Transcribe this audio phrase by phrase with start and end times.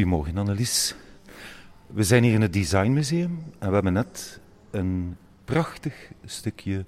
[0.00, 0.94] Goedemorgen Annelies.
[1.86, 4.40] We zijn hier in het Designmuseum en we hebben net
[4.70, 6.84] een prachtig stukje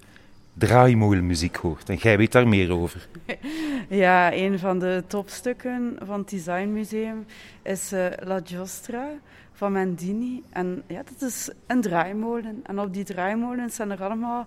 [0.54, 1.88] draaimolenmuziek gehoord.
[1.88, 3.08] En jij weet daar meer over.
[3.88, 7.24] Ja, een van de topstukken van het Designmuseum
[7.62, 9.08] is uh, La Giostra
[9.52, 10.42] van Mendini.
[10.50, 12.60] En ja, dat is een draaimolen.
[12.62, 14.46] En op die draaimolen zijn er allemaal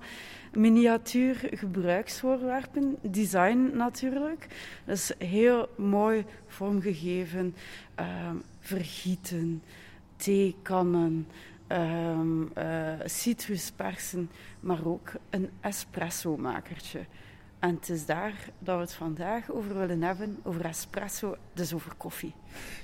[0.55, 2.97] miniatuur gebruiksvoorwerpen.
[3.01, 4.47] Design natuurlijk.
[4.85, 7.55] Dus heel mooi vormgegeven.
[7.99, 8.05] Uh,
[8.59, 9.63] vergieten,
[10.15, 11.27] theekannen,
[11.67, 17.05] um, uh, citruspersen, maar ook een espresso-makertje.
[17.59, 21.93] En het is daar dat we het vandaag over willen hebben, over espresso, dus over
[21.97, 22.33] koffie.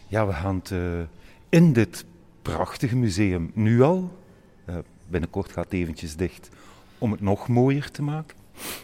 [0.07, 1.01] Ja, we gaan het uh,
[1.49, 2.05] in dit
[2.41, 4.17] prachtige museum nu al,
[4.69, 4.77] uh,
[5.07, 6.49] binnenkort gaat het eventjes dicht,
[7.01, 8.37] om het nog mooier te maken.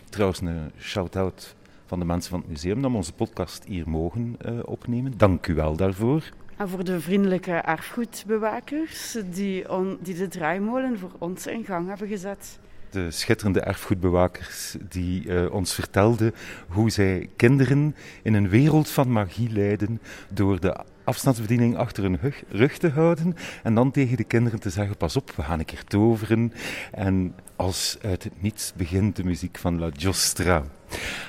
[0.09, 4.37] Trouwens, een shout-out van de mensen van het museum dat we onze podcast hier mogen
[4.45, 5.13] uh, opnemen.
[5.17, 6.23] Dank u wel daarvoor.
[6.57, 9.65] En voor de vriendelijke erfgoedbewakers die,
[9.99, 12.59] die de draaimolen voor ons in gang hebben gezet.
[12.89, 16.33] De schitterende erfgoedbewakers die uh, ons vertelden
[16.67, 20.75] hoe zij kinderen in een wereld van magie leiden door de
[21.07, 25.31] afstandsbediening achter hun rug te houden en dan tegen de kinderen te zeggen: Pas op,
[25.31, 26.53] we gaan een keer toveren.
[26.91, 30.63] En als uit het niets begint de muziek van La Giostra.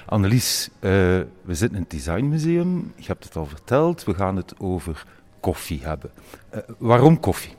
[0.07, 0.91] Annelies, uh,
[1.43, 2.93] we zitten in het Designmuseum.
[2.97, 4.05] Je hebt het al verteld.
[4.05, 5.05] We gaan het over
[5.41, 6.11] koffie hebben.
[6.55, 7.55] Uh, waarom koffie?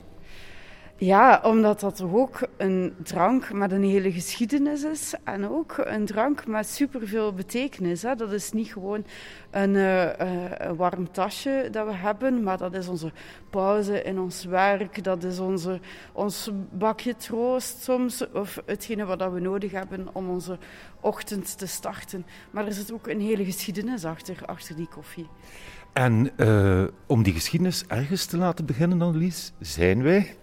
[1.00, 5.14] Ja, omdat dat ook een drank met een hele geschiedenis is.
[5.24, 8.02] En ook een drank met superveel betekenis.
[8.02, 8.14] Hè.
[8.14, 9.04] Dat is niet gewoon
[9.50, 13.12] een, uh, een, warm tasje dat we hebben, maar dat is onze
[13.50, 15.04] pauze in ons werk.
[15.04, 15.80] Dat is onze,
[16.12, 18.30] ons bakje troost soms.
[18.32, 20.58] Of hetgene wat we nodig hebben om onze
[21.00, 22.26] ochtend te starten.
[22.50, 25.28] Maar er zit ook een hele geschiedenis achter, achter die koffie.
[25.92, 30.36] En uh, om die geschiedenis ergens te laten beginnen, Annelies, zijn wij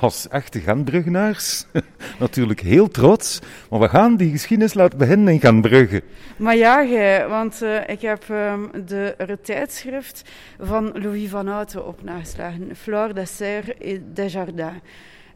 [0.00, 1.66] als echte Gentbruggenaars
[2.18, 3.40] natuurlijk heel trots.
[3.70, 6.02] Maar we gaan die geschiedenis laten beginnen in Gentbrugge.
[6.36, 10.22] Maar ja, want uh, ik heb um, de tijdschrift
[10.60, 12.76] van Louis van Houten op nageslagen.
[12.76, 14.80] Flore des Serres et des Jardins.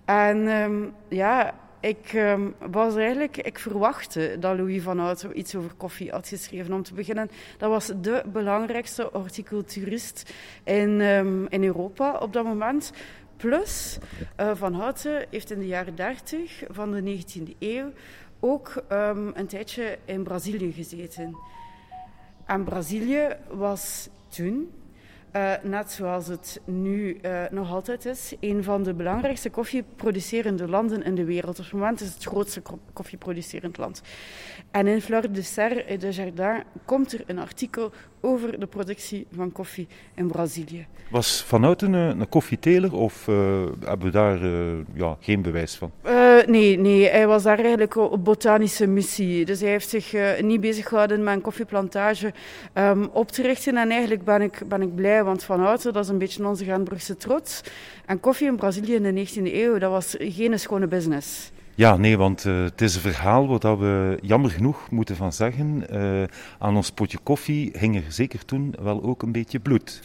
[0.04, 5.70] En um, ja, ik um, was eigenlijk, ik verwachtte dat Louis van Hout iets over
[5.76, 6.75] koffie had geschreven.
[6.75, 10.32] Om te beginnen, dat was de belangrijkste horticulturist
[10.65, 11.00] in,
[11.48, 12.92] in Europa op dat moment.
[13.36, 13.98] Plus,
[14.41, 17.92] uh, Van Houten heeft in de jaren 30 van de 19e eeuw
[18.41, 21.36] ook um, een tijdje in Brazilië gezeten.
[22.47, 24.70] En Brazilië was toen
[25.36, 31.02] uh, net zoals het nu uh, nog altijd is, een van de belangrijkste koffieproducerende landen
[31.02, 31.58] in de wereld.
[31.58, 34.02] Op het moment is het grootste koffieproducerend land.
[34.70, 39.26] En in Fleur de Serre et de Jardin komt er een artikel over de productie
[39.34, 40.86] van koffie in Brazilië.
[41.10, 44.38] Was Van Houten een, een koffieteler of uh, hebben we daar
[44.94, 45.91] ja, geen bewijs van?
[46.47, 49.45] Nee, nee, hij was daar eigenlijk op botanische missie.
[49.45, 52.33] Dus hij heeft zich niet bezig gehouden met een koffieplantage
[52.75, 53.77] um, op te richten.
[53.77, 56.65] En eigenlijk ben ik, ben ik blij, want Van Houten dat is een beetje onze
[56.65, 57.61] Gaanbrugse trots.
[58.07, 61.51] En koffie in Brazilië in de 19e eeuw, dat was geen schone business.
[61.77, 65.84] Ja, nee, want uh, het is een verhaal waar we jammer genoeg moeten van zeggen.
[65.93, 66.23] Uh,
[66.59, 70.01] aan ons potje koffie hing er zeker toen wel ook een beetje bloed.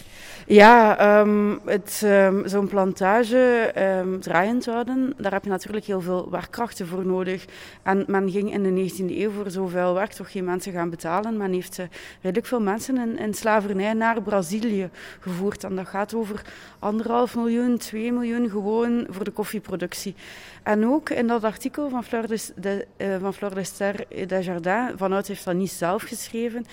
[0.52, 1.62] Ja, um,
[2.04, 7.46] um, zo'n plantage um, draaiend houden, daar heb je natuurlijk heel veel werkkrachten voor nodig.
[7.84, 11.38] En men ging in de 19e eeuw voor zoveel werk toch geen mensen gaan betalen.
[11.38, 11.80] Men heeft
[12.22, 15.64] redelijk veel mensen in, in slavernij naar Brazilië gevoerd.
[15.64, 16.42] En dat gaat over
[16.80, 20.16] anderhalf miljoen, twee miljoen gewoon voor de koffieproductie.
[20.64, 24.92] En ook in dat artikel van Fleur de, de, uh, van de Ster de Jardin,
[24.96, 26.66] vanuit heeft dat niet zelf geschreven,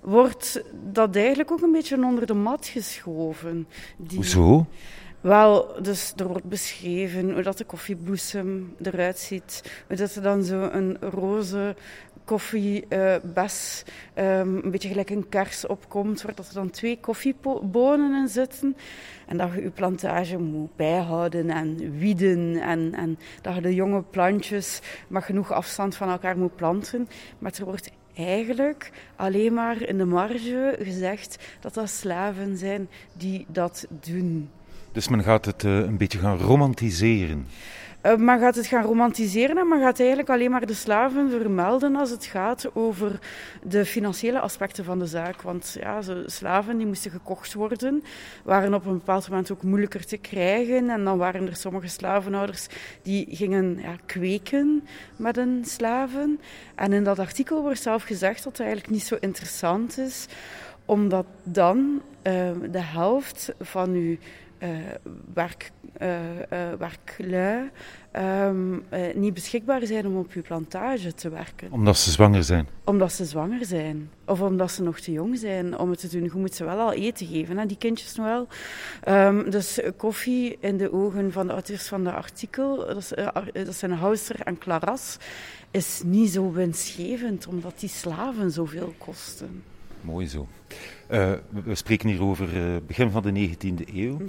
[0.00, 0.62] wordt
[0.92, 3.68] dat eigenlijk ook een beetje onder de mat geschoven.
[3.96, 4.66] Die, Hoezo?
[5.20, 9.82] Wel, dus er wordt beschreven hoe dat de koffiebloesem eruit ziet.
[9.86, 11.76] Hoe dat er dan zo een roze
[12.24, 13.84] koffiebes,
[14.18, 18.28] uh, um, een beetje gelijk een kers opkomt, waar dat er dan twee koffiebonen in
[18.28, 18.76] zitten.
[19.26, 22.60] En dat je je plantage moet bijhouden en wieden.
[22.60, 27.08] En, en dat je de jonge plantjes met genoeg afstand van elkaar moet planten.
[27.38, 27.90] Maar er wordt
[28.26, 34.50] eigenlijk alleen maar in de marge gezegd dat dat slaven zijn die dat doen.
[34.92, 37.46] Dus men gaat het uh, een beetje gaan romantiseren.
[38.02, 41.96] Uh, men gaat het gaan romantiseren en men gaat eigenlijk alleen maar de slaven vermelden
[41.96, 43.18] als het gaat over
[43.62, 45.42] de financiële aspecten van de zaak.
[45.42, 48.04] Want ja, zo, slaven die moesten gekocht worden,
[48.44, 50.90] waren op een bepaald moment ook moeilijker te krijgen.
[50.90, 52.66] En dan waren er sommige slavenhouders
[53.02, 54.86] die gingen ja, kweken
[55.16, 56.40] met hun slaven.
[56.74, 60.26] En in dat artikel wordt zelf gezegd dat het eigenlijk niet zo interessant is
[60.84, 62.02] omdat dan
[62.70, 64.16] de helft van uw
[65.34, 65.70] werk,
[66.78, 67.70] werklui
[68.10, 71.72] Ehm, eh, niet beschikbaar zijn om op uw plantage te werken.
[71.72, 72.68] Omdat ze zwanger zijn?
[72.84, 74.10] Omdat ze zwanger zijn.
[74.24, 76.22] Of omdat ze nog te jong zijn om het te doen.
[76.22, 78.48] Je moet ze wel al eten geven, hè, die kindjes nog wel.
[79.02, 83.12] Ehm, dus koffie in de ogen van de auteurs van de artikel, dat, is,
[83.64, 85.16] dat zijn Hauser en Claras,
[85.70, 89.62] is niet zo winstgevend, omdat die slaven zoveel kosten.
[90.00, 90.48] Mooi zo.
[91.10, 91.32] Uh,
[91.64, 94.16] we spreken hier over uh, begin van de 19e eeuw.
[94.16, 94.28] Mhm.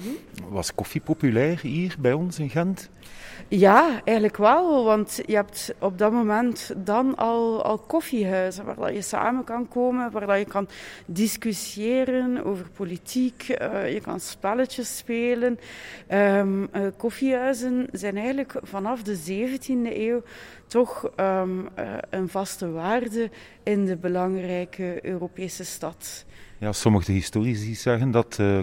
[0.49, 2.89] Was koffie populair hier bij ons in Gent?
[3.47, 4.83] Ja, eigenlijk wel.
[4.83, 10.11] Want je hebt op dat moment dan al, al koffiehuizen waar je samen kan komen,
[10.11, 10.67] waar je kan
[11.05, 15.59] discussiëren over politiek, uh, je kan spelletjes spelen.
[16.11, 20.21] Um, koffiehuizen zijn eigenlijk vanaf de 17e eeuw
[20.67, 21.69] toch um,
[22.09, 23.29] een vaste waarde
[23.63, 26.25] in de belangrijke Europese stad.
[26.61, 28.59] Ja, sommige historici zeggen dat uh,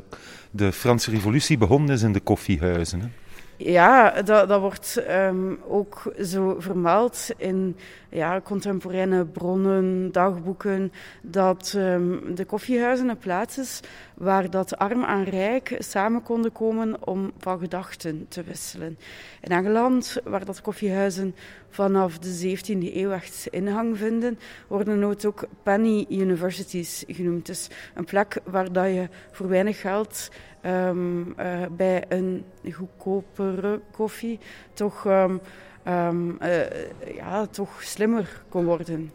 [0.50, 3.00] de Franse revolutie begonnen is in de koffiehuizen.
[3.00, 3.08] Hè?
[3.56, 7.76] Ja, dat, dat wordt um, ook zo vermeld in
[8.08, 10.92] ja, contemporaine bronnen, dagboeken,
[11.22, 13.80] dat um, de koffiehuizen een plaats is
[14.14, 18.98] waar dat arm en rijk samen konden komen om van gedachten te wisselen.
[19.40, 21.34] In Engeland, waar dat koffiehuizen
[21.70, 24.38] vanaf de 17e eeuw echt inhang vinden,
[24.68, 27.46] worden nooit ook penny universities genoemd.
[27.46, 30.30] Dus een plek waar dat je voor weinig geld
[30.62, 34.38] um, uh, bij een goedkopere koffie
[34.72, 35.40] toch, um,
[35.88, 39.12] um, uh, ja, toch slimmer kon worden.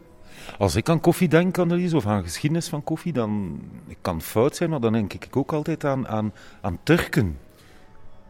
[0.58, 4.56] Als ik aan koffie denk, Annelies, of aan geschiedenis van koffie, dan ik kan fout
[4.56, 7.38] zijn, maar dan denk ik ook altijd aan, aan, aan Turken.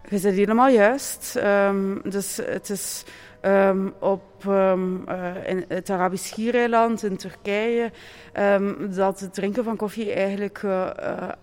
[0.10, 1.36] Je zit helemaal juist.
[1.36, 3.04] Um, dus het is
[3.46, 7.92] um, op um, uh, in het Arabisch Schiereiland in Turkije
[8.40, 10.90] um, dat het drinken van koffie eigenlijk uh,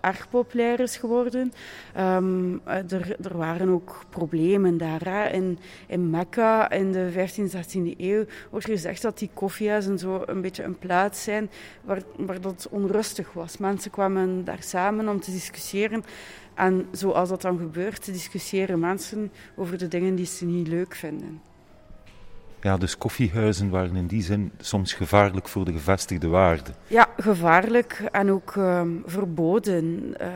[0.01, 1.53] erg populair is geworden.
[1.93, 5.33] er, er, waren ook problemen daar.
[5.33, 10.41] In, in Mekka in de 15e, 16e eeuw wordt gezegd dat die koffiehuizen zo een
[10.41, 11.49] beetje een plaats zijn
[11.83, 13.57] waar, waar dat onrustig was.
[13.57, 16.03] Mensen kwamen daar samen om te discussiëren.
[16.53, 21.50] En zoals dat dan gebeurt, discussiëren mensen over de dingen die ze niet leuk vinden.
[22.61, 26.75] Ja, dus koffiehuizen waren in die zin soms gevaarlijk voor de gevestigde waarden.
[26.87, 30.13] Ja, gevaarlijk en ook um, verboden.
[30.21, 30.27] Uh,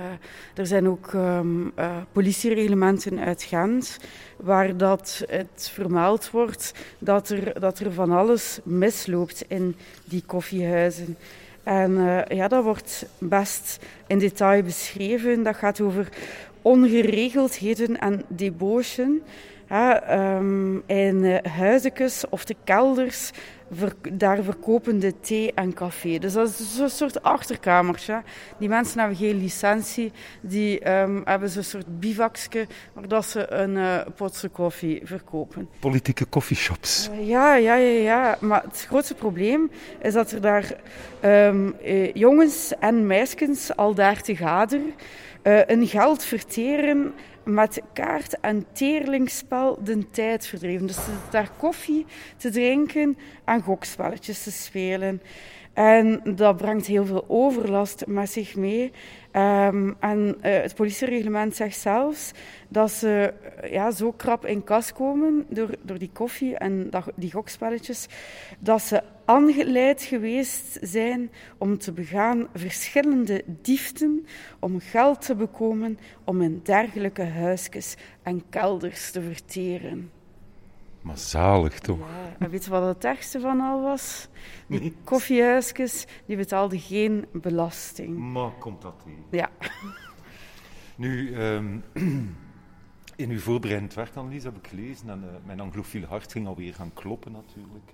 [0.55, 3.99] er zijn ook um, uh, politiereglementen uit Gent
[4.37, 9.75] waar dat het vermeld wordt dat er, dat er van alles misloopt in
[10.05, 11.17] die koffiehuizen.
[11.63, 15.43] En uh, ja, dat wordt best in detail beschreven.
[15.43, 16.09] Dat gaat over
[16.61, 19.21] ongeregeldheden en debauchen.
[19.69, 23.31] Ja, um, in uh, huizekes of de kelders,
[23.71, 26.17] ver, daar verkopen de thee en café.
[26.17, 28.23] Dus dat is een soort achterkamertje.
[28.59, 33.75] Die mensen hebben geen licentie, die um, hebben zo'n soort bivakje waar dat ze een
[33.75, 35.69] uh, potje koffie verkopen.
[35.79, 37.09] Politieke coffeeshops.
[37.11, 38.37] Uh, ja, ja, ja, ja.
[38.39, 39.71] Maar het grootste probleem
[40.01, 40.75] is dat er daar
[41.23, 44.81] um, uh, jongens en meisjes al daar te gader
[45.67, 47.13] een geld verteren
[47.45, 50.87] met kaart- en teerlingspel de tijd verdreven.
[50.87, 52.05] Dus ze daar koffie
[52.37, 55.21] te drinken en gokspelletjes te spelen.
[55.73, 58.91] En dat brengt heel veel overlast met zich mee.
[59.31, 62.31] Um, en uh, het politiereglement zegt zelfs
[62.67, 63.33] dat ze
[63.69, 68.07] ja, zo krap in kas komen door, door die koffie en dat, die gokspelletjes,
[68.59, 74.25] dat ze aangeleid geweest zijn om te begaan verschillende dieften,
[74.59, 80.11] om geld te bekomen, om in dergelijke huisjes en kelders te verteren.
[81.01, 81.99] Maar zalig toch?
[81.99, 84.27] Ja, en weet je wat het ergste van al was?
[84.67, 84.95] Die nee.
[85.03, 88.17] koffiehuisjes, die betaalden geen belasting.
[88.17, 89.39] Maar komt dat weer?
[89.39, 89.49] Ja.
[90.95, 91.83] Nu, um,
[93.15, 96.73] in uw voorbereidend werk, Annelies, heb ik gelezen, en uh, mijn anglofiele hart ging alweer
[96.73, 97.93] gaan kloppen natuurlijk,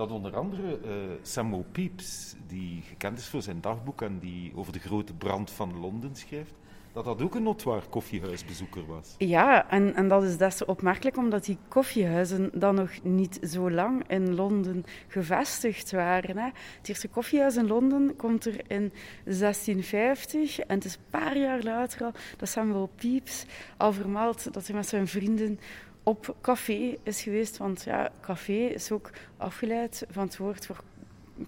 [0.00, 0.92] dat onder andere uh,
[1.22, 5.80] Samuel Pepys, die gekend is voor zijn dagboek en die over de grote brand van
[5.80, 6.54] Londen schrijft,
[6.92, 9.14] dat dat ook een notoire koffiehuisbezoeker was.
[9.18, 14.08] Ja, en, en dat is des opmerkelijk omdat die koffiehuizen dan nog niet zo lang
[14.08, 16.36] in Londen gevestigd waren.
[16.38, 16.48] Hè.
[16.78, 18.92] Het eerste koffiehuis in Londen komt er in
[19.24, 24.66] 1650 en het is een paar jaar later al dat Samuel Pepys al vermeldt dat
[24.66, 25.58] hij met zijn vrienden
[26.02, 27.56] op café is geweest.
[27.56, 30.82] Want ja, café is ook afgeleid van het woord voor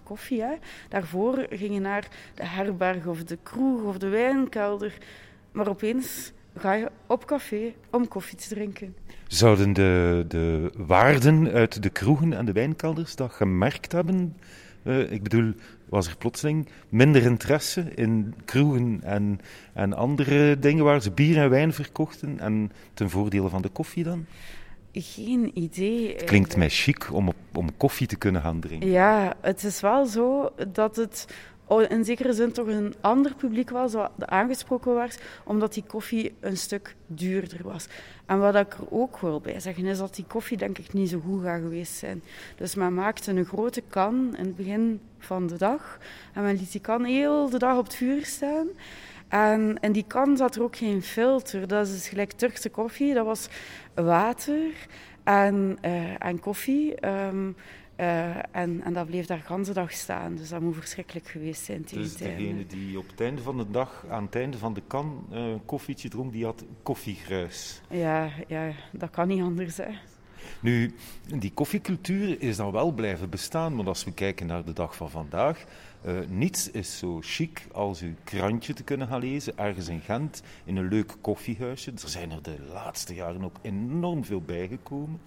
[0.03, 0.41] koffie.
[0.41, 0.53] Hè.
[0.89, 4.97] Daarvoor ging je naar de herberg of de kroeg of de wijnkelder.
[5.51, 8.95] Maar opeens ga je op café om koffie te drinken.
[9.27, 14.37] Zouden de, de waarden uit de kroegen en de wijnkelders dat gemerkt hebben?
[14.83, 15.53] Uh, ik bedoel,
[15.93, 19.39] was er plotseling minder interesse in kroegen en,
[19.73, 24.03] en andere dingen waar ze bier en wijn verkochten en ten voordele van de koffie
[24.03, 24.25] dan?
[24.91, 26.13] Geen idee.
[26.13, 28.89] Het klinkt mij chic om, op, om koffie te kunnen gaan drinken.
[28.89, 31.27] Ja, het is wel zo dat het
[31.67, 36.57] in zekere zin toch een ander publiek was dat aangesproken was, omdat die koffie een
[36.57, 37.87] stuk duurder was.
[38.25, 41.09] En wat ik er ook wil bij zeggen, is dat die koffie denk ik niet
[41.09, 42.23] zo goed gaat geweest zijn.
[42.55, 45.99] Dus men maakte een grote kan in het begin van de dag
[46.33, 48.67] en men liet die kan heel de dag op het vuur staan.
[49.27, 51.67] En in die kan zat er ook geen filter.
[51.67, 53.13] Dat is gelijk Turkse koffie.
[53.13, 53.47] Dat was
[53.93, 54.71] water
[55.23, 57.07] en, uh, en koffie.
[57.07, 57.55] Um,
[57.97, 60.35] uh, en, en, dat bleef daar de dag staan.
[60.35, 63.71] Dus dat moet verschrikkelijk geweest zijn tegen Dus degene die op het einde van de
[63.71, 67.81] dag, aan het einde van de kan, uh, een koffietje dronk, die had koffiegruis.
[67.89, 69.77] Ja, ja, dat kan niet anders.
[69.77, 69.89] Hè.
[70.59, 70.93] Nu,
[71.37, 75.09] die koffiecultuur is dan wel blijven bestaan, want als we kijken naar de dag van
[75.09, 75.65] vandaag,
[76.05, 80.43] uh, niets is zo chic als uw krantje te kunnen gaan lezen, ergens in Gent,
[80.63, 81.91] in een leuk koffiehuisje.
[81.91, 85.19] Er zijn er de laatste jaren ook enorm veel bijgekomen.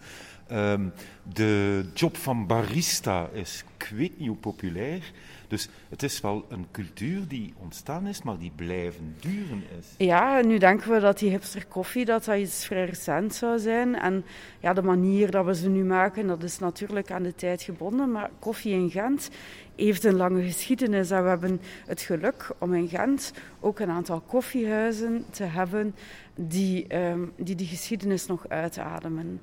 [0.53, 0.93] Um,
[1.33, 5.13] de job van barista is niet hoe populair.
[5.49, 10.07] Dus het is wel een cultuur die ontstaan is, maar die blijven duren is.
[10.07, 13.95] Ja, nu denken we dat die hipster koffie dat dat iets vrij recent zou zijn.
[13.95, 14.25] En
[14.61, 18.13] ja, de manier dat we ze nu maken, dat is natuurlijk aan de tijd gebonden.
[18.13, 19.31] Maar koffie in Gent
[19.77, 21.11] heeft een lange geschiedenis.
[21.11, 25.95] En we hebben het geluk om in Gent ook een aantal koffiehuizen te hebben
[26.35, 29.41] die um, die, die geschiedenis nog uitademen.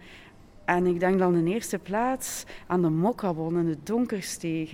[0.65, 4.71] En ik denk dan in eerste plaats aan de Mokkabon in de Donkersteeg.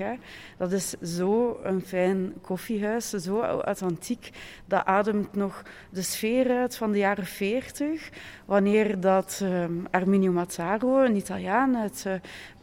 [0.57, 4.29] Dat is zo een fijn koffiehuis, zo authentiek.
[4.65, 8.09] Dat ademt nog de sfeer uit van de jaren 40.
[8.45, 12.13] Wanneer dat um, Arminio Mazzaro, een Italiaan uit uh,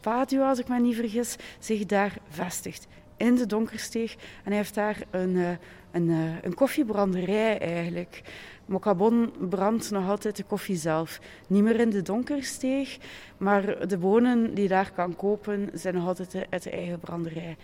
[0.01, 2.87] Padua, als ik me niet vergis, zich daar vestigt.
[3.17, 4.13] In de Donkersteeg.
[4.13, 5.49] En hij heeft daar een, uh,
[5.91, 8.21] een, uh, een koffiebranderij eigenlijk.
[8.67, 11.19] Mokabon brandt nog altijd de koffie zelf.
[11.47, 12.97] Niet meer in de donkersteeg,
[13.37, 17.57] maar de bonen die je daar kan kopen zijn nog altijd uit de eigen branderij.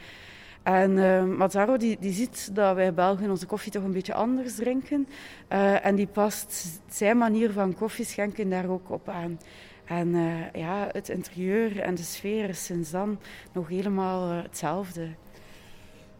[0.63, 4.55] En uh, Mazzaro die, die ziet dat wij Belgen onze koffie toch een beetje anders
[4.55, 5.07] drinken.
[5.49, 9.39] Uh, en die past zijn manier van koffie schenken daar ook op aan.
[9.85, 10.15] En
[10.53, 13.19] ja, het interieur en de sfeer is sinds dan
[13.53, 15.07] nog helemaal hetzelfde.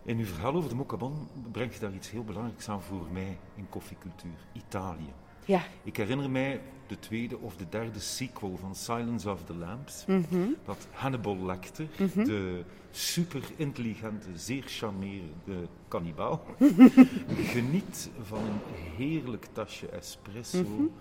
[0.05, 3.37] In uw verhaal over de Mokkabon brengt je daar iets heel belangrijks aan voor mij
[3.55, 5.13] in koffiecultuur: Italië.
[5.45, 5.61] Ja.
[5.83, 10.05] Ik herinner mij de tweede of de derde sequel van Silence of the Lambs.
[10.05, 10.55] Mm -hmm.
[10.65, 12.23] Dat Hannibal Lecter, mm -hmm.
[12.23, 16.43] de super intelligente, zeer charmerende kannibaal,
[17.53, 18.61] geniet van een
[18.97, 20.91] heerlijk tasje espresso mm -hmm.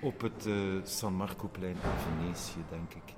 [0.00, 3.14] op het uh, San Marcoplein in Venetië, denk ik.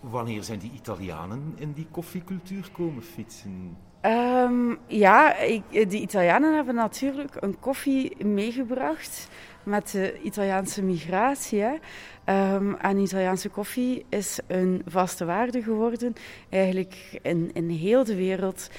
[0.00, 3.76] Wanneer zijn die Italianen in die koffiecultuur komen fietsen?
[4.02, 9.28] Um, ja, ik, de Italianen hebben natuurlijk een koffie meegebracht
[9.62, 11.64] met de Italiaanse migratie.
[11.64, 16.14] Um, en Italiaanse koffie is een vaste waarde geworden,
[16.48, 18.70] eigenlijk in, in heel de wereld.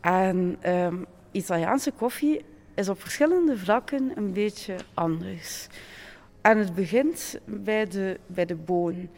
[0.00, 2.44] En um, Italiaanse koffie
[2.74, 5.66] is op verschillende vlakken een beetje anders.
[6.40, 9.08] En het begint bij de, bij de boon.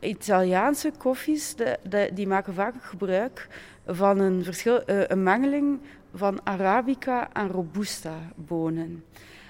[0.00, 3.48] Italiaanse koffies de, die maken vaak gebruik
[3.86, 5.78] van een, verschil, uh, een mengeling
[6.14, 9.04] van Arabica en Robusta bonen.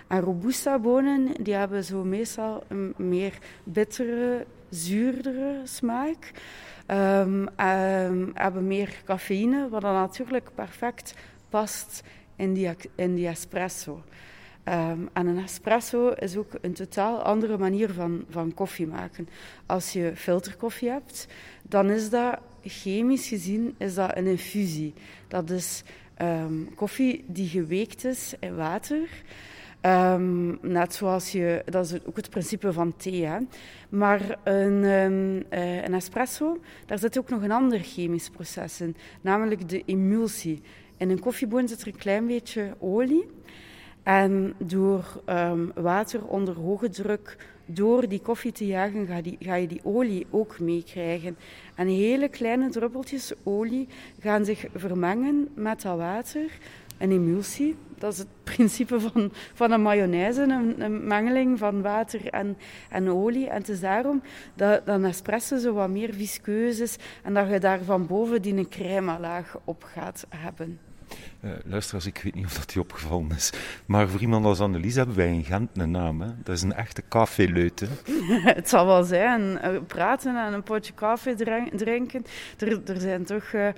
[0.07, 6.33] En Robusta bonen die hebben zo meestal een meer bittere, zuurdere smaak.
[6.91, 11.15] Um, um, hebben meer cafeïne, wat dan natuurlijk perfect
[11.49, 12.03] past
[12.37, 14.03] in die, in die espresso.
[14.65, 19.29] Um, en een espresso is ook een totaal andere manier van, van koffie maken.
[19.67, 21.27] Als je filterkoffie hebt,
[21.63, 22.39] dan is dat
[22.69, 24.95] chemisch gezien is dat een infusie.
[25.29, 25.83] Dat is
[26.23, 29.09] um, koffie die geweekt is in water.
[29.83, 33.29] Um, net zoals je, dat is ook het principe van thee.
[33.89, 38.97] Maar een, um, uh, een espresso, daar zit ook nog een ander chemisch proces in,
[39.21, 40.63] namelijk de emulsie.
[40.97, 43.27] In een koffieboon zit er een klein beetje olie.
[44.03, 45.23] En door
[45.75, 50.27] water onder hoge druk door die koffie te jagen, ga, die, ga, je die olie
[50.31, 51.37] ook meekrijgen.
[51.75, 53.89] En hele kleine druppeltjes olie
[54.21, 56.59] gaan zich vermengen met dat water.
[56.99, 62.29] Een emulsie, dat is het principe van, van een mayonaise, een, een mengeling van water
[62.29, 62.57] en,
[62.91, 63.49] en olie.
[63.49, 64.23] En het is daarom
[64.55, 68.55] dat, dat espresso zo wat meer viskeus is en dat je daar van boven die
[68.55, 70.86] een crème laag op gaat hebben.
[71.41, 73.53] Uh, luisteraars, ik weet niet of dat die opgevallen is.
[73.87, 76.21] Maar voor iemand als Annelies hebben wij in Gent een naam.
[76.21, 76.29] Hè?
[76.43, 77.81] Dat is een echte caféleut.
[78.59, 79.41] het zal wel zijn.
[79.41, 81.35] Uh, praten en een potje koffie
[81.77, 82.25] drinken.
[82.59, 83.69] Er, er zijn toch uh,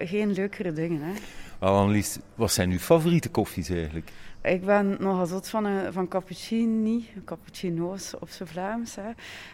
[0.00, 1.02] geen leukere dingen.
[1.02, 1.12] Hè?
[1.58, 4.10] Annelies, wat zijn uw favoriete koffies eigenlijk?
[4.42, 8.96] Ik ben nogal zot van, een, van cappuccini, cappuccino's op zijn Vlaams.
[8.96, 9.10] Hè.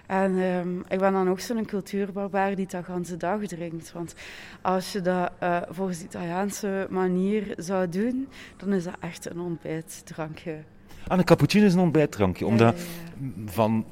[0.06, 3.92] En um, ik ben dan ook zo'n cultuurbarbaar die dat de dag drinkt.
[3.92, 4.14] Want
[4.62, 9.40] als je dat uh, volgens de Italiaanse manier zou doen, dan is dat echt een
[9.40, 10.58] ontbijtdrankje.
[11.06, 12.46] Ah, een cappuccino is een ontbijtdrankje.
[12.46, 12.84] Omdat ja,
[13.18, 13.84] ja, van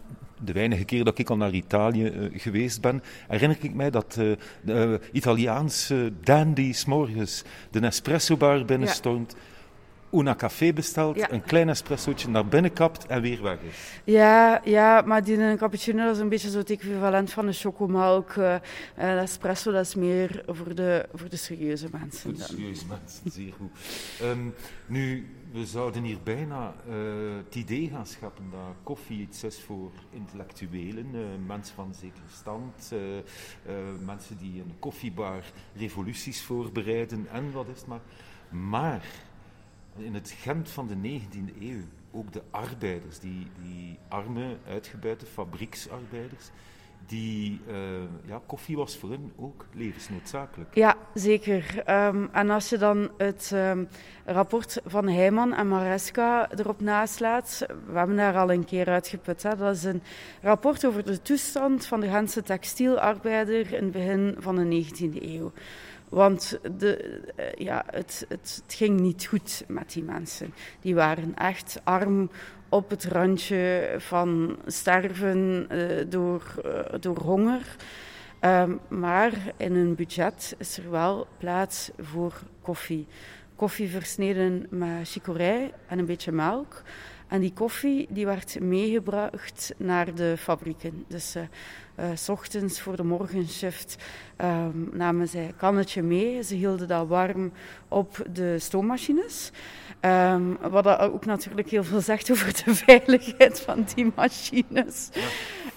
[0.44, 4.16] de weinige keren dat ik al naar Italië uh, geweest ben, herinner ik mij dat
[4.18, 9.36] uh, de Italiaanse dandy s'morgens de Nespresso-bar binnenstormt.
[10.14, 11.32] Una café bestelt, ja.
[11.32, 14.00] een klein espressootje naar binnen kapt en weer weg is.
[14.04, 18.34] Ja, ja maar die een cappuccino is een beetje zo het equivalent van een chocomelk.
[18.34, 18.54] Uh,
[18.98, 22.20] uh, espresso dat is meer voor de, voor de serieuze mensen.
[22.20, 23.70] Voor de serieuze mensen, zeer goed.
[24.22, 24.54] Um,
[24.86, 26.94] nu, we zouden hier bijna uh,
[27.44, 31.06] het idee gaan scheppen dat koffie iets is voor intellectuelen,
[31.46, 32.92] mensen van zekere stand,
[34.04, 35.42] mensen die een koffiebar
[35.76, 38.00] revoluties voorbereiden en wat is het maar.
[38.50, 39.04] Maar
[39.96, 41.82] in het Gent van de 19e eeuw
[42.12, 46.50] ook de arbeiders, die, die arme, uitgebuite fabrieksarbeiders,
[47.06, 47.76] die, uh,
[48.26, 50.74] ja, koffie was voor hen ook levensnoodzakelijk.
[50.74, 51.82] Ja, zeker.
[51.90, 53.88] Um, en als je dan het um,
[54.24, 59.56] rapport van Heijman en Maresca erop naslaat, we hebben daar al een keer uitgeput, hè,
[59.56, 60.02] dat is een
[60.42, 65.52] rapport over de toestand van de Gentse textielarbeider in het begin van de 19e eeuw.
[66.14, 70.54] Want de, eh, ja, het, het, het, ging niet goed met die mensen.
[70.80, 72.30] Die waren echt arm
[72.68, 77.76] op het randje van sterven uh, door, uh, door honger.
[78.40, 83.06] Um, maar in hun budget is er wel plaats voor koffie.
[83.56, 86.82] Koffie versneden met chicorée en een beetje melk.
[87.28, 91.04] En die koffie die werd meegebracht naar de fabrieken.
[91.08, 91.42] Dus uh,
[92.00, 93.96] uh, s ochtends voor de morgenshift
[94.38, 96.42] um, namen zij een kannetje mee.
[96.42, 97.52] Ze hielden dat warm
[97.88, 99.50] op de stoommachines.
[100.00, 105.08] Um, wat ook natuurlijk heel veel zegt over de veiligheid van die machines.
[105.12, 105.20] Ja.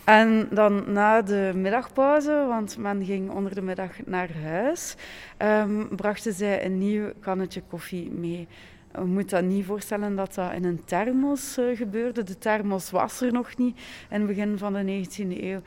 [0.07, 4.95] En dan na de middagpauze, want men ging onder de middag naar huis,
[5.37, 8.47] um, brachten zij een nieuw kannetje koffie mee.
[8.97, 12.23] Je moet dat niet voorstellen dat dat in een thermos uh, gebeurde.
[12.23, 13.77] De thermos was er nog niet
[14.09, 15.61] in het begin van de 19e eeuw.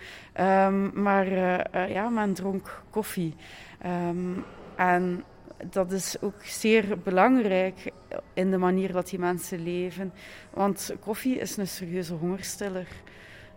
[0.66, 3.34] Um, maar uh, ja, men dronk koffie.
[3.86, 4.44] Um,
[4.76, 5.24] en
[5.70, 7.92] dat is ook zeer belangrijk
[8.34, 10.12] in de manier dat die mensen leven.
[10.50, 12.88] Want koffie is een serieuze hongerstiller.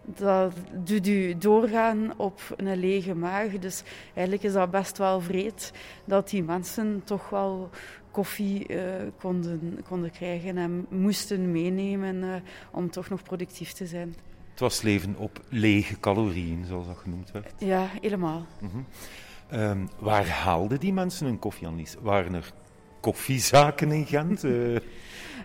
[0.05, 3.59] Dat doet u doorgaan op een lege maag.
[3.59, 3.83] Dus
[4.13, 5.71] eigenlijk is dat best wel vreed
[6.05, 7.69] dat die mensen toch wel
[8.13, 8.82] koffie uh,
[9.19, 12.36] konden, konden krijgen en moesten meenemen uh,
[12.71, 14.15] om toch nog productief te zijn.
[14.52, 17.54] Het was leven op lege calorieën, zoals dat genoemd werd.
[17.58, 18.45] Ja, helemaal.
[18.60, 19.60] Mm -hmm.
[19.60, 21.95] um, waar haalden die mensen hun koffie aan, Lies?
[22.02, 22.54] Waren er
[22.99, 24.43] koffiezaken in Gent?
[24.43, 24.76] uh...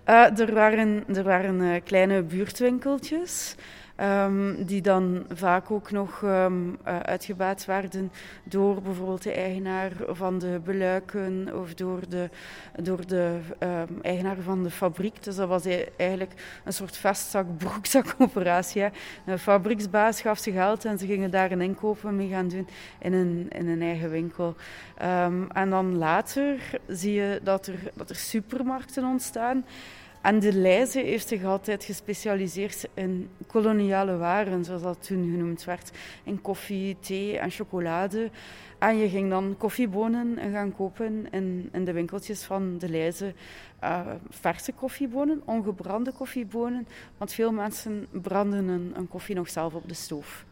[0.45, 3.55] er waren, er waren kleine buurtwinkeltjes.
[4.01, 10.61] Um, die dan vaak ook nog um, uitgebaat werden door bijvoorbeeld de eigenaar van de
[10.65, 12.31] beluiken of door de,
[12.83, 15.23] door de um, eigenaar van de fabriek.
[15.23, 16.33] Dus dat was eigenlijk
[16.65, 18.83] een soort vestzak-broekzak-operatie.
[19.27, 23.13] Een fabrieksbaas gaf ze geld en ze gingen daar een inkopen mee gaan doen in
[23.13, 24.57] een, in een eigen winkel.
[25.53, 29.65] en dan later zie je dat er, dat er supermarkten ontstaan.
[30.23, 35.91] En de Leize heeft zich altijd gespecialiseerd in koloniale waren, zoals dat toen genoemd werd.
[36.25, 38.31] In koffie, thee en chocolade.
[38.79, 43.35] En je ging dan koffiebonen gaan kopen in, in de winkeltjes van de Leize.
[43.85, 46.89] Uh, verse koffiebonen, ongebrande koffiebonen.
[47.17, 50.47] Want veel mensen branden een, een koffie nog zelf op de stoof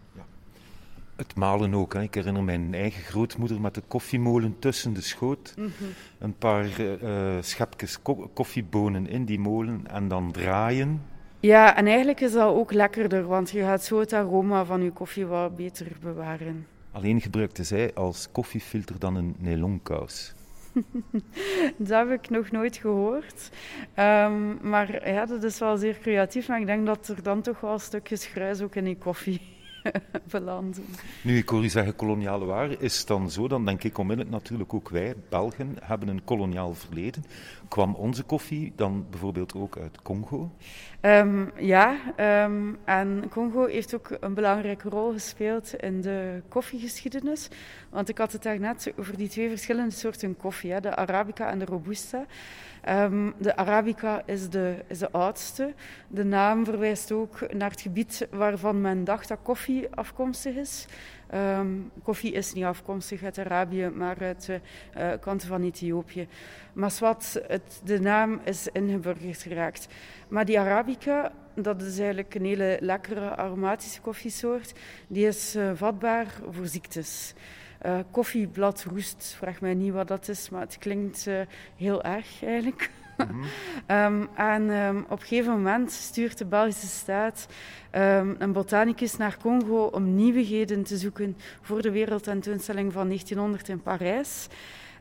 [1.17, 1.95] het malen ook.
[1.95, 2.03] Hè.
[2.03, 5.55] Ik herinner mijn eigen grootmoeder met de koffiemolen tussen de schoot.
[5.57, 5.89] Mm -hmm.
[6.19, 11.03] Een paar uh, schepjes ko koffiebonen in die molen en dan draaien.
[11.41, 14.91] Ja, en eigenlijk is dat ook lekkerder, want je gaat zo het aroma van je
[14.91, 16.67] koffie wat beter bewaren.
[16.93, 20.35] Alleen gebruikte zij als koffiefilter dan een nylonkous.
[21.77, 23.51] dat heb ik nog nooit gehoord.
[23.99, 26.49] Um, maar ja, dat is wel zeer creatief.
[26.49, 29.56] Maar ik denk dat er dan toch wel stukjes gruis ook in die koffie
[31.23, 32.81] Nu, ik hoor u zeggen koloniale waar.
[32.83, 37.25] Is dan zo, dan denk ik onmiddellijk natuurlijk ook wij, Belgen, hebben een koloniaal verleden.
[37.69, 40.51] Kwam onze koffie dan bijvoorbeeld ook uit Congo?
[41.01, 41.97] Um, ja,
[42.45, 47.49] um, en Congo heeft ook een belangrijke rol gespeeld in de koffiegeschiedenis.
[47.91, 51.59] Want ik had het daarnet over die twee verschillende soorten koffie, hè, de Arabica en
[51.59, 52.27] de Robusta.
[52.89, 55.75] Um, de Arabica is de, is de oudste.
[56.09, 60.87] De naam verwijst ook naar het gebied waarvan men dacht dat koffie afkomstig is.
[61.27, 61.69] Ehm,
[62.03, 64.61] koffie is niet afkomstig uit Arabië, maar uit de
[64.99, 66.29] uh, kanten van Ethiopië.
[66.73, 69.89] Maar wat, het, de naam is ingeburgerd geraakt.
[70.29, 74.73] Maar die Arabica, dat is eigenlijk een hele lekkere aromatische koffiesoort.
[75.07, 77.35] Die is uh, vatbaar voor ziektes.
[77.87, 81.29] Uh, koffiebladroest, vraag mij niet wat dat is, maar het klinkt
[81.77, 82.91] heel erg eigenlijk.
[83.17, 83.45] Mm
[83.91, 87.47] um, en um, op een gegeven moment stuurt de Belgische staat
[87.93, 93.83] um, een botanicus naar Congo om nieuwigheden te zoeken voor de wereldtentoonstelling van 1900 in
[93.83, 94.49] Parijs.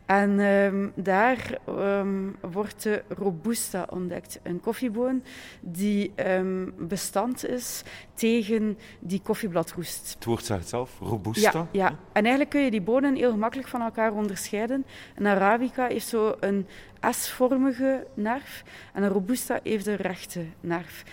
[0.06, 5.24] En um, daar um, wordt de Robusta ontdekt, een koffieboon
[5.60, 10.14] die um, bestand is tegen die koffiebladroest.
[10.14, 11.52] Het woord zegt het zelf, Robusta.
[11.52, 14.86] Ja, ja, en eigenlijk kun je die bonen heel gemakkelijk van elkaar onderscheiden.
[15.16, 16.68] Een Arabica heeft zo een
[17.12, 18.64] S-vormige nerf
[18.94, 21.04] en een Robusta heeft een rechte nerf.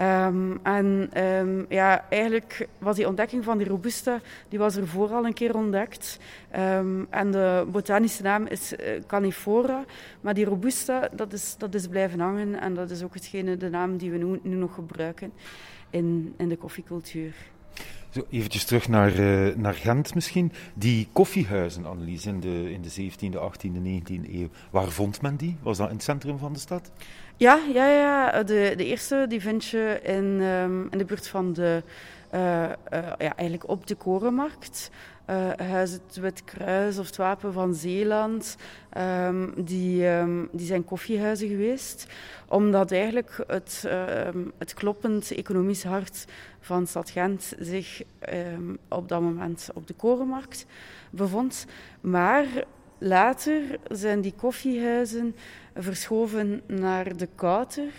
[0.00, 5.26] Um, en um, ja, eigenlijk was die ontdekking van die Robusta, die was er vooral
[5.26, 6.18] een keer ontdekt.
[6.56, 9.84] Um, en de botanische naam is uh, Canifora.
[10.20, 12.60] Maar die Robusta, dat is, dat is blijven hangen.
[12.60, 15.32] En dat is ook hetgene, de naam die we nu, nu nog gebruiken
[15.90, 17.34] in, in de koffiecultuur.
[18.10, 20.52] Zo, eventjes terug naar, uh, naar Gent misschien.
[20.74, 21.84] Die koffiehuizen,
[22.24, 24.48] in de, in de 17e, 18e, 19e eeuw.
[24.70, 25.56] Waar vond men die?
[25.62, 26.90] Was dat in het centrum van de stad?
[27.36, 28.42] Ja, ja, ja.
[28.42, 31.82] De, de eerste die vind je in, um, in de buurt van de...
[32.34, 32.40] Uh,
[33.18, 34.90] ja, eigenlijk op de Korenmarkt.
[35.30, 38.56] Uh, Huis het Wit Kruis of het Wapen van Zeeland.
[39.26, 42.06] Um, die, um, die zijn koffiehuizen geweest.
[42.48, 46.24] Omdat eigenlijk het, um, het kloppend economisch hart
[46.60, 48.02] van stad Gent zich
[48.88, 50.66] op dat moment op de Korenmarkt
[51.10, 51.66] bevond.
[52.00, 52.46] Maar
[52.98, 55.36] later zijn die koffiehuizen
[55.74, 57.92] verschoven naar de Kouter,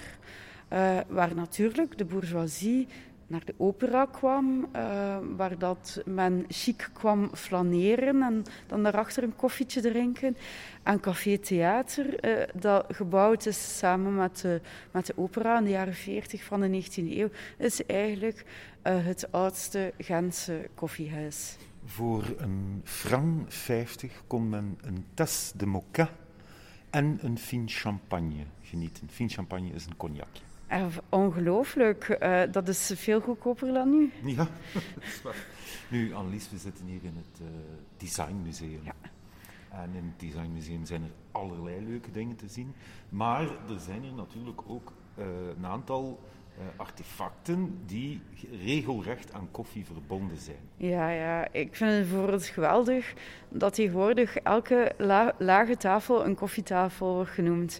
[0.74, 2.88] uh, waar natuurlijk de bourgeoisie
[3.30, 9.36] naar de opera kwam, uh, waar dat men chic kwam flaneren en dan daarachter een
[9.36, 10.38] koffietje drinken.
[10.84, 14.62] En Café Theater, uh, dat gebouwd is samen met de,
[14.92, 18.46] met de opera in de jaren 40 van de 19e eeuw, is eigenlijk
[18.82, 21.58] het oudste Gentse koffiehuis.
[21.86, 26.10] Voor een franc 50 kon men een tas de mocha
[26.90, 29.10] en een fin champagne genieten.
[29.10, 30.49] Fin champagne is een cognacje.
[31.10, 34.12] Ongelooflijk, uh, dat is veel goedkoper dan nu.
[34.24, 35.46] Ja, dat is waar.
[35.88, 37.48] Nu, Annelies, we zitten hier in het uh,
[37.98, 38.80] Designmuseum.
[38.84, 38.94] Ja.
[39.70, 42.74] En in het Designmuseum zijn er allerlei leuke dingen te zien.
[43.10, 45.26] Maar er zijn er natuurlijk ook uh,
[45.58, 46.20] een aantal
[46.58, 48.22] uh, artefacten die
[48.64, 50.58] regelrecht aan koffie verbonden zijn.
[50.78, 53.14] Ja, ja, ik vind het bijvoorbeeld geweldig
[53.50, 57.80] dat tegenwoordig elke la lage tafel een koffietafel wordt genoemd.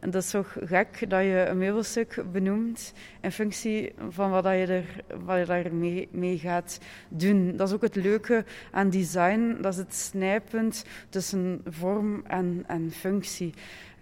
[0.00, 4.50] En dat is toch gek dat je een meubelstuk benoemt in functie van wat je
[4.50, 5.74] er, je daar
[6.10, 7.56] mee, gaat doen.
[7.56, 12.90] Dat is ook het leuke aan design, dat is het snijpunt tussen vorm en, en
[12.90, 13.54] functie.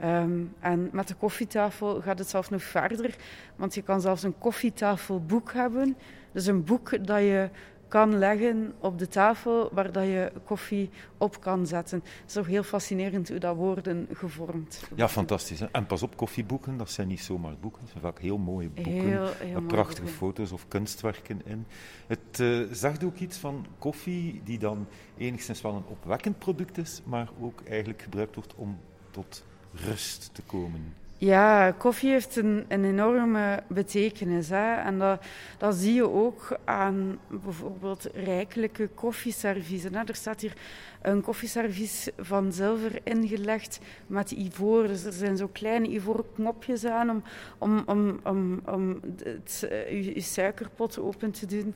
[0.05, 3.15] Um, en met de koffietafel gaat het zelfs nog verder,
[3.57, 5.97] want je kan zelfs een koffietafelboek hebben.
[6.33, 7.49] Dus een boek dat je
[7.89, 11.99] kan leggen op de tafel waar dat je koffie op kan zetten.
[12.05, 15.61] Het is toch heel fascinerend hoe dat worden gevormd Ja, fantastisch.
[15.61, 15.67] Hè?
[15.73, 17.81] En pas op, koffieboeken, dat zijn niet zomaar boeken.
[17.81, 18.93] Het zijn vaak heel mooie boeken.
[18.93, 20.19] Heel, heel met prachtige boeken.
[20.19, 21.67] foto's of kunstwerken in.
[22.07, 27.03] Het uh, zegt ook iets van koffie die dan enigszins wel een opwekkend product is,
[27.05, 28.79] maar ook eigenlijk gebruikt wordt om
[29.11, 30.95] tot rust te komen.
[31.21, 34.49] Ja, koffie heeft een, een enorme betekenis.
[34.49, 34.75] Hè?
[34.75, 35.23] En dat,
[35.59, 39.95] dat zie je ook aan bijvoorbeeld rijkelijke koffieserviezen.
[39.95, 40.05] Hè?
[40.05, 40.57] Er staat hier
[41.03, 44.87] een koffieservies van zilver ingelegd met ivoor.
[44.87, 47.23] Dus er zijn zo kleine ivoren knopjes aan om,
[47.59, 51.75] om, om, om, om het, uh, je, je suikerpot open te doen.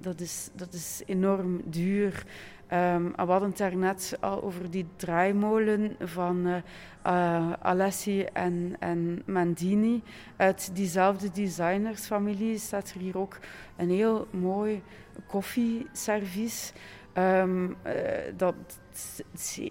[0.00, 2.24] Dat is, dat is enorm duur.
[2.72, 6.62] Um, we hadden het daarnet al over die draaimolen van uh,
[7.52, 10.02] Alessi en, en Mandini.
[10.36, 13.38] Uit diezelfde designersfamilie staat er hier ook
[13.76, 14.82] een heel mooi
[15.26, 16.72] koffieservies.
[17.18, 17.92] Um, uh,
[18.36, 18.54] dat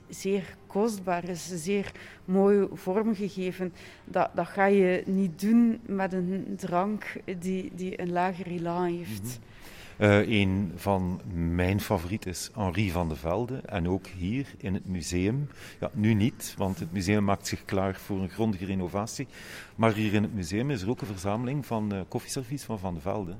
[0.10, 1.92] zeer kostbaar is, zeer
[2.26, 3.74] mooi vormgegeven.
[4.06, 9.22] Dat, dat ga je niet doen met een drank die, die een lager elan heeft.
[9.22, 9.55] -hmm.
[9.98, 13.58] Uh, een van mijn favorieten is Henri van de Velde.
[13.66, 15.50] En ook hier in het museum.
[15.80, 19.28] Ja, nu niet, want het museum maakt zich klaar voor een grondige renovatie.
[19.76, 22.94] Maar hier in het museum is er ook een verzameling van uh, koffieservies van Van
[22.94, 23.36] de Velde.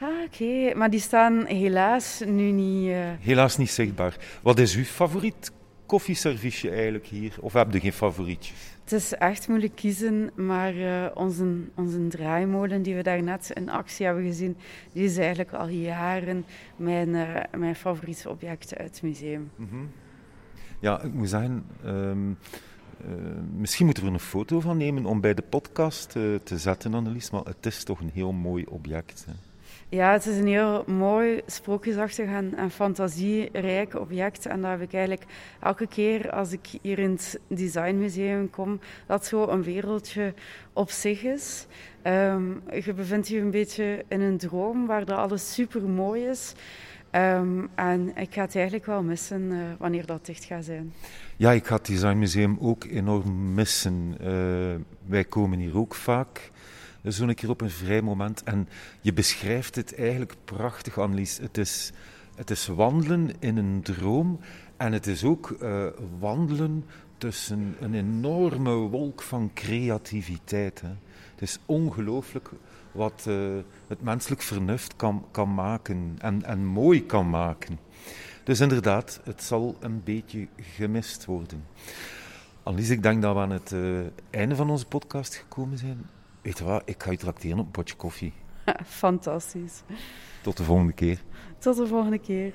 [0.00, 0.44] Ah, oké.
[0.44, 0.74] Okay.
[0.74, 2.88] Maar die staan helaas nu niet...
[2.88, 3.10] Uh...
[3.20, 4.16] Helaas niet zichtbaar.
[4.42, 5.52] Wat is uw favoriet
[5.86, 7.34] koffieserviesje eigenlijk hier?
[7.40, 8.78] Of heb je geen favorietjes?
[8.90, 14.06] Het is echt moeilijk kiezen, maar uh, onze, onze draaimolen die we daarnet in actie
[14.06, 14.56] hebben gezien,
[14.92, 16.44] die is eigenlijk al jaren
[16.76, 19.50] mijn, uh, mijn favoriete object uit het museum.
[19.56, 19.90] -hmm.
[20.80, 22.38] Ja, ik moet zeggen, um,
[23.04, 23.12] uh,
[23.56, 27.30] misschien moeten we er een foto van nemen om bij de podcast te zetten, Annelies,
[27.30, 29.24] maar het is toch een heel mooi object.
[29.26, 29.49] Hè?
[29.92, 34.46] Ja, het is een heel mooi, sprookjesachtig en, en fantasierijk object.
[34.46, 35.24] En dat heb ik eigenlijk
[35.60, 40.34] elke keer als ik hier in het designmuseum kom, dat zo een wereldje
[40.72, 41.66] op zich is.
[42.04, 46.54] Um, je bevindt je een beetje in een droom waar dat alles super mooi is.
[47.12, 50.92] Um, en ik ga het eigenlijk wel missen uh, wanneer dat dicht gaat zijn.
[51.36, 54.16] Ja, ik ga het designmuseum ook enorm missen.
[54.20, 54.28] Uh,
[55.06, 56.49] wij komen hier ook vaak
[57.02, 58.42] zo'n keer op een vrij moment.
[58.42, 58.68] En
[59.00, 61.38] je beschrijft het eigenlijk prachtig, Annelies.
[61.38, 61.92] Het is,
[62.34, 64.40] het is wandelen in een droom
[64.76, 65.86] en het is ook uh,
[66.18, 66.84] wandelen
[67.18, 70.80] tussen een enorme wolk van creativiteit.
[70.80, 72.50] Het is ongelooflijk
[72.92, 77.78] wat uh, het menselijk vernuft kan, kan maken en, en mooi kan maken.
[78.44, 81.64] Dus inderdaad, het zal een beetje gemist worden.
[82.62, 86.19] Annelies, ik denk dat we aan het uh, einde van onze podcast gekomen zijn.
[86.42, 88.32] Weet je wat, ik ga je tracteren op een potje koffie.
[88.84, 89.82] Fantastisch.
[90.42, 91.22] Tot de volgende keer.
[91.58, 92.54] Tot de volgende keer.